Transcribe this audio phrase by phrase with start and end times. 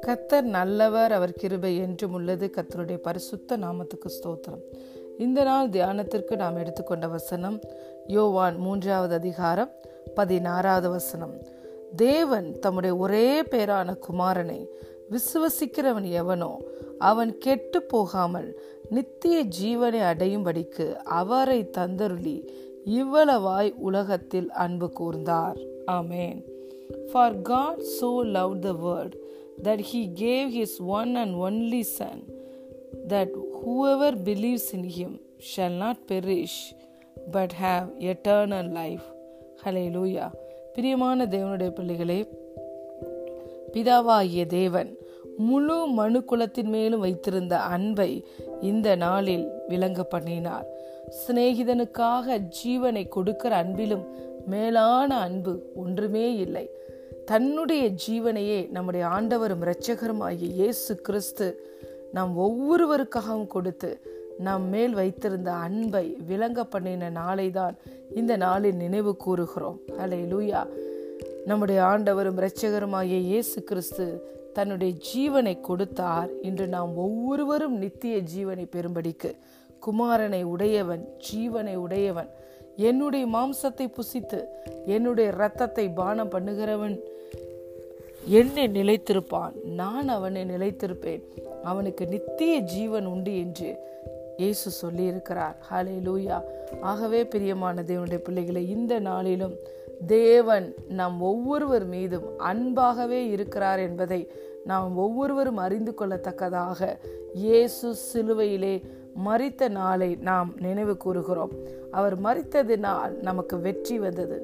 [0.00, 2.50] கத்தர் நல்லவர் அவர் கிருபை என்றும் உள்ளது.
[2.56, 4.62] கத்தருடைய பரிசுத்த நாமத்துக்கு ஸ்தோத்திரம்.
[5.18, 7.60] இந்த நாள் தியானத்திற்கு நாம் எடுத்துக்கொண்ட வசனம்
[8.06, 9.70] யோவான் மூன்றாவது அதிகாரம்
[10.14, 11.34] பதினாறாவது வசனம்.
[11.96, 14.66] தேவன் தம்முடைய ஒரே பேரான குமாரனை
[15.10, 16.60] விசுவசிக்கிறவன் எவனோ
[16.98, 22.48] அவன் கெட்டு போகாமல் நித்திய ஜீவனை அடையும்படிக்கு அவரை தந்தருளி
[22.86, 25.58] இவ்வளவாய் உலகத்தில் அன்பு கூர்ந்தார்
[25.98, 26.40] amen
[27.12, 29.14] for God so love the world
[29.58, 32.24] that he gave his one and only Son,
[33.06, 36.74] that whoever believes in him shall not perish
[37.28, 39.06] but have eternal life.
[39.62, 40.28] Hallelujah.
[40.74, 42.18] பிரியமான தேவனுடைய பிள்ளைகளே
[43.72, 44.90] பிதாவாகிய தேவன்
[45.38, 48.24] முழு மனு குலத்தின் மேலும் வைத்திருந்த அன்பை
[48.60, 50.66] இந்த நாளில் விளங்க பண்ணினார்.
[51.20, 54.04] சிநேகிதனுக்காக ஜீவனை கொடுக்கிற அன்பிலும்
[54.46, 56.70] மேலான அன்பு ஒன்றுமே இல்லை.
[57.24, 61.68] தன்னுடைய ஜீவனையே நம்முடைய ஆண்டவரும் இரட்சகருமாகிய இயேசு கிறிஸ்து
[62.12, 63.90] நாம் ஒவ்வொருவருக்காகவும் கொடுத்து
[64.38, 67.76] நம் மேல் வைத்திருந்த அன்பை விளங்க பண்ணின நாளை தான்
[68.14, 69.80] இந்த நாளில் நினைவு கூறுகிறோம்.
[69.98, 70.66] அலை லூயா
[71.46, 79.30] நம்முடைய ஆண்டவரும் இரட்சகருமாகிய இயேசு கிறிஸ்து தன்னுடைய ஜீவனை கொடுத்தார் இன்று நாம் ஒவ்வொருவரும் நித்திய ஜீவனை பெறும்படிக்கு.
[79.86, 82.30] குமாரனை உடையவன் ஜீவனை உடையவன்.
[82.88, 84.40] என்னுடைய மாம்சத்தை புசித்து
[84.86, 86.96] என்னுடைய இரத்தத்தை பானம் பண்ணுகிறவன்
[88.40, 89.54] என்னை நிலைத்திருப்பான்.
[89.80, 91.22] நான் அவனை நிலைத்திருப்பேன்.
[91.62, 93.70] அவனுக்கு நித்திய ஜீவன் உண்டு என்று
[94.36, 95.56] இயேசு சொல்லியிருக்கிறார்.
[95.68, 96.38] ஹலே லூயா
[96.80, 99.54] ஆகவே பிரியமான தேவனுடைய பிள்ளைகளை இந்த நாளிலும்
[100.06, 104.20] தேவன் நம் ஒவ்வொருவர் மீதும் அன்பாகவே இருக்கிறார் என்பதை
[104.64, 106.80] நாம் ஒவ்வொருவரும் அறிந்து கொள்ளத்தக்கதாக
[107.34, 108.74] இயேசு சிலுவையிலே
[109.26, 111.52] மறித்த நாளை நாம் நினைவு கூறுகிறோம்.
[111.90, 114.38] அவர் மறித்ததினால் நமக்கு வெற்றி வந்தது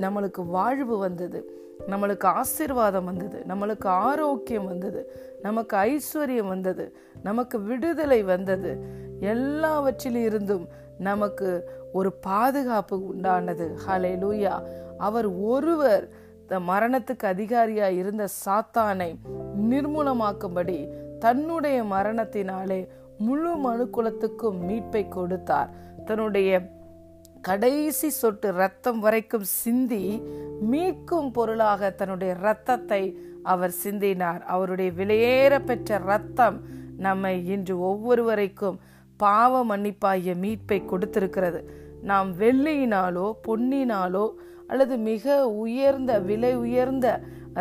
[0.00, 1.40] நம்மளுக்கு வாழ்வு வந்தது
[1.88, 5.00] நம்மளுக்கு ஆசிர்வாதம் வந்தது நம்மளுக்கு ஆரோக்கியம் வந்தது
[5.42, 6.84] நமக்கு ஐஸ்வர்யம் வந்தது
[7.22, 8.70] நமக்கு விடுதலை வந்தது.
[9.20, 10.68] எல்லாவற்றிலும் இருந்தும்
[10.98, 13.76] நமக்கு ஒரு பாதுகாப்பு உண்டானது.
[13.86, 14.62] ஹலே லூயா
[14.98, 16.08] அவர் ஒருவர்
[16.48, 19.16] மரணத்துக்கு அதிகாரியா இருந்த சாத்தானை
[19.70, 20.88] நிர்மூலமாக்கும்படி
[21.18, 22.88] தன்னுடைய மரணத்தினாலே
[23.18, 25.70] முழு மனுக்குலத்துக்கும் மீட்பை கொடுத்தார்.
[26.04, 26.68] தன்னுடைய
[27.40, 30.22] கடைசி சொட்டு ரத்தம் வரைக்கும் சிந்தி
[30.70, 34.40] மீட்கும் பொருளாக தன்னுடைய ரத்தத்தை அவர் சிந்தினார்.
[34.40, 36.60] அவருடைய விலையேற பெற்ற ரத்தம்
[36.96, 38.80] நம்மை இன்று ஒவ்வொருவரைக்கும்
[39.16, 41.60] பாவ மன்னிப்பாகிய மீட்பை கொடுத்திருக்கிறது.
[42.02, 44.26] நாம் வெள்ளியினாலோ பொன்னினாலோ
[44.66, 47.06] அல்லது மிக உயர்ந்த விலை உயர்ந்த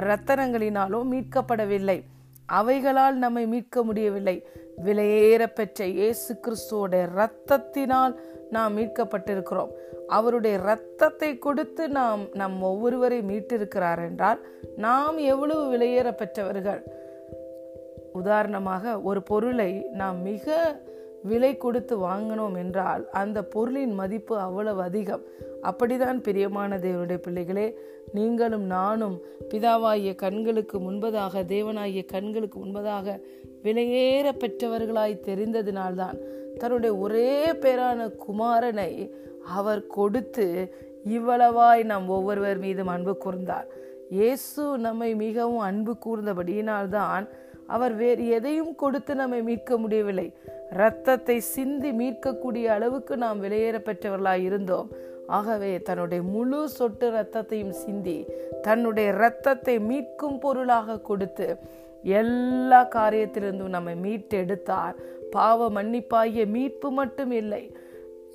[0.07, 1.97] ரத்தனங்களினாலோ மீட்கப்படவில்லை.
[2.45, 4.37] அவைகளால் நம்மை மீட்க முடியவில்லை.
[4.85, 8.13] விலையேற பெற்ற இயேசு கிறிஸ்துவோட ரத்தத்தினால்
[8.51, 9.71] நாம் மீட்கப்பட்டிருக்கிறோம்.
[10.07, 14.39] அவருடைய ரத்தத்தை கொடுத்து நாம் நம் ஒவ்வொருவரை மீட்டிருக்கிறார் என்றால்
[14.77, 16.83] நாம் எவ்வளவு விலையேற பெற்றவர்கள்
[18.13, 20.45] உதாரணமாக ஒரு பொருளை நாம் மிக
[21.25, 25.23] விலை கொடுத்து வாங்கினோம் என்றால் அந்த பொருளின் மதிப்பு அவ்வளவு அதிகம்.
[25.61, 27.67] அப்படிதான் பிரியமான தேவனுடைய பிள்ளைகளே
[28.13, 29.15] நீங்களும் நானும்
[29.49, 33.07] பிதாவாகிய கண்களுக்கு முன்பதாக தேவனாகிய கண்களுக்கு முன்பதாக
[33.63, 36.17] விலையேற பெற்றவர்களாய் தெரிந்ததினால்தான்
[36.57, 38.91] தன்னுடைய ஒரே பேரான குமாரனை
[39.45, 40.73] அவர் கொடுத்து
[41.05, 43.67] இவ்வளவாய் நாம் ஒவ்வொருவர் மீதும் அன்பு கூர்ந்தார்.
[44.09, 47.25] இயேசு நம்மை மிகவும் அன்பு கூர்ந்தபடியினால்தான்
[47.67, 50.33] அவர் வேறு எதையும் கொடுத்து நம்மை மீட்க முடியவில்லை.
[50.71, 54.89] இரத்தத்தை சிந்தி மீட்கக்கூடிய அளவுக்கு நாம் வெளியேற பெற்றவர்களாய் இருந்தோம்.
[55.27, 58.25] ஆகவே தன்னுடைய முழு சொட்டு இரத்தத்தையும் சிந்தி
[58.61, 61.57] தன்னுடைய இரத்தத்தை மீட்கும் பொருளாக கொடுத்து
[62.03, 64.95] எல்லா காரியத்திலிருந்தும் நம்மை மீட்டெடுத்தார்.
[65.31, 67.63] பாவ மன்னிப்பாகிய மீட்பு மட்டும் இல்லை.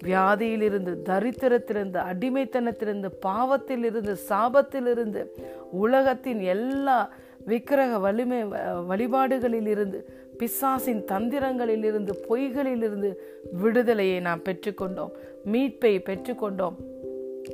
[0.04, 5.22] வியாதியிலிருந்து தரித்திரத்திலிருந்து அடிமைத்தனத்திலிருந்து பாவத்திலிருந்து சாபத்திலிருந்து
[5.70, 7.10] உலகத்தின் எல்லா
[7.46, 8.44] விக்கிரக வலிமை
[8.86, 9.98] வழிபாடுகளில் இருந்து
[10.38, 15.10] பிசாசின் தந்திரங்களிலிருந்து பொய்களிலிருந்து பொய்களில் இருந்து விடுதலையை நாம் பெற்றுக்கொண்டோம்.
[15.44, 16.76] மீட்பை பெற்றுக்கொண்டோம்.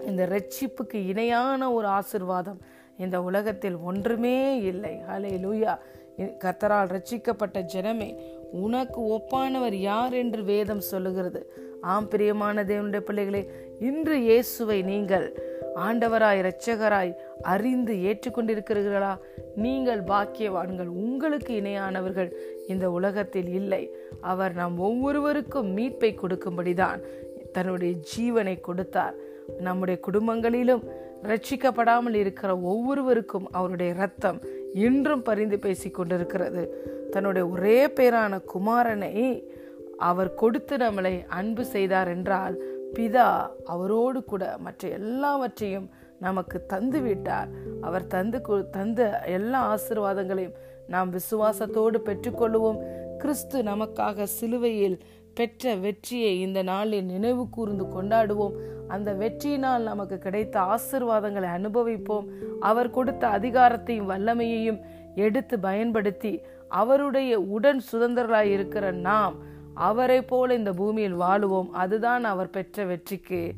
[0.07, 2.61] இந்த ரட்சிப்புக்கு இணையான ஒரு ஆசிர்வாதம்
[2.99, 5.03] இந்த உலகத்தில் ஒன்றுமே இல்லை.
[5.09, 5.79] ஹலே லூயா
[6.45, 8.17] கத்தரால் ரட்சிக்கப்பட்ட ஜனமே
[8.53, 11.53] உனக்கு ஒப்பானவர் யார் என்று வேதம் சொல்லுகிறது.
[11.81, 13.51] ஆம் பிரியமான தேவனுடைய பிள்ளைகளே
[13.81, 15.27] இன்று இயேசுவை நீங்கள்
[15.77, 19.17] ஆண்டவராய் இரட்சகராய் அறிந்து ஏற்றுக்கொண்டிருக்கிறீர்களா?
[19.57, 22.31] நீங்கள் பாக்கியவான்கள் உங்களுக்கு இணையானவர்கள்
[22.67, 23.91] இந்த உலகத்தில் இல்லை.
[24.21, 27.01] அவர் நாம் ஒவ்வொருவருக்கும் மீட்பை கொடுக்கும்படிதான்
[27.53, 29.17] தன்னுடைய ஜீவனை கொடுத்தார்.
[29.59, 30.85] நம்முடைய குடும்பங்களிலும்
[31.23, 34.41] ரட்சிக்கப்படாமல் இருக்கிற ஒவ்வொருவருக்கும் அவருடைய ரத்தம்
[34.75, 36.65] இன்றும் பரிந்து பேசி கொண்டிருக்கிறது.
[37.11, 39.15] தன்னுடைய ஒரே பேரான குமாரனை
[39.97, 42.57] அவர் கொடுத்து நம்மளை அன்பு செய்தார் என்றால்
[42.95, 43.29] பிதா
[43.65, 45.91] அவரோடு கூட மற்ற எல்லாவற்றையும்
[46.21, 47.49] நமக்கு தந்து விட்டார்.
[47.81, 48.41] அவர் தந்து
[48.71, 50.57] தந்த எல்லா ஆசிர்வாதங்களையும்
[50.89, 52.79] நாம் விசுவாசத்தோடு பெற்றுக்கொள்வோம்
[53.19, 54.99] கிறிஸ்து நமக்காக சிலுவையில்
[55.35, 58.53] பெற்ற வெற்றியை இந்த நாளில் நினைவு கூர்ந்து கொண்டாடுவோம்.
[58.89, 62.27] அந்த வெற்றியினால் நமக்கு கிடைத்த ஆசிர்வாதங்களை அனுபவிப்போம்.
[62.61, 64.81] அவர் கொடுத்த அதிகாரத்தையும் வல்லமையையும்
[65.15, 69.35] எடுத்து பயன்படுத்தி அவருடைய உடன் சுதந்திரராய் இருக்கிற நாம்
[69.75, 71.71] அவரை போல இந்த பூமியில் வாழுவோம்.
[71.71, 73.53] அதுதான் அவர் பெற்ற வெற்றிக்கு.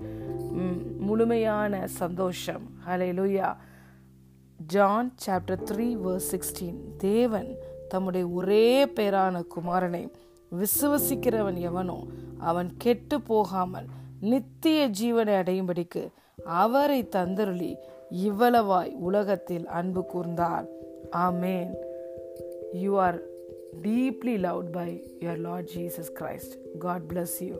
[1.09, 2.65] முழுமையான சந்தோஷம்.
[3.19, 3.49] Hallelujah
[4.75, 7.51] John chapter three verse sixteen தேவன்
[7.89, 8.67] தம்முடைய ஒரே
[8.97, 10.03] பேரான குமாரனை
[10.53, 11.99] விசுவசிக்கிறவன் எவனோ
[12.51, 13.89] அவன் கெட்டு போகாமல்
[14.31, 16.03] நித்திய ஜீவனை அடையும்படிக்கு
[16.63, 17.73] அவரை தந்தருளி
[18.27, 20.67] இவ்வளவாய் உலகத்தில் அன்பு கூர்ந்தார்.
[21.27, 21.73] Amen
[22.83, 23.19] you are
[23.83, 24.91] deeply loved by
[25.21, 27.57] your Lord Jesus Christ God bless you